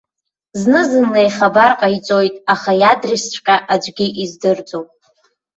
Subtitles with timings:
[0.59, 4.85] Зны-зынла ихабар ҟаиҵоит, аха иадресҵәҟьа аӡәгьы издырӡом.